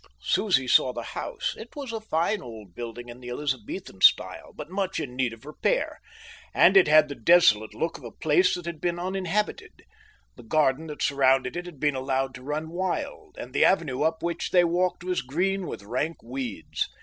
[0.19, 1.53] Susie saw the house.
[1.59, 5.45] It was a fine old building in the Elizabethan style, but much in need of
[5.45, 5.99] repair;
[6.55, 9.83] and it had the desolate look of a place that has been uninhabited.
[10.37, 14.23] The garden that surrounded it had been allowed to run wild, and the avenue up
[14.23, 16.89] which they walked was green with rank weeds.